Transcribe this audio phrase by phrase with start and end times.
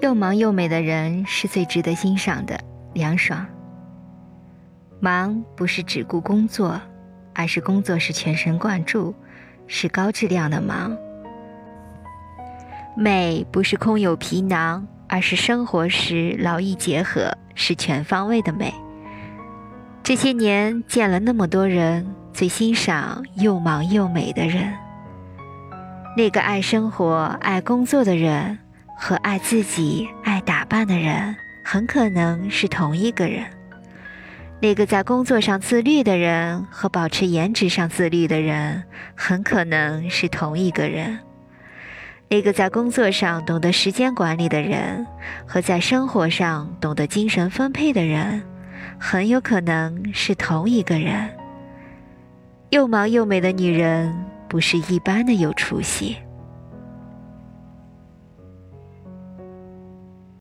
[0.00, 2.58] 又忙又美的人是最值得欣赏的。
[2.94, 3.46] 凉爽。
[5.00, 6.80] 忙不是只顾工作，
[7.34, 9.14] 而是工作是全神贯注，
[9.66, 10.96] 是高质量的忙。
[12.96, 18.74] 美不是空有皮囊，而是生活时劳逸结合，是全方位的美。
[20.02, 24.72] 这些年见了那么多人，最欣赏又忙又美的人。
[26.16, 28.58] 那个爱生活、爱工作的人。
[28.98, 31.34] 和爱自己、爱打扮的人，
[31.64, 33.44] 很可能是同一个人。
[34.60, 38.82] 那个在工作上自律的人和保持颜值上自律的人，
[39.14, 41.20] 很可能是同一个人。
[42.28, 45.06] 那个在工作上懂得时间管理的人
[45.46, 48.42] 和在生活上懂得精神分配的人，
[48.98, 51.30] 很有可能是同一个人。
[52.70, 54.12] 又忙又美的女人，
[54.48, 56.16] 不是一般的有出息。